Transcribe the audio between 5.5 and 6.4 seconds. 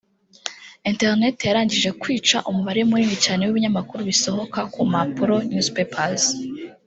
(newspapers)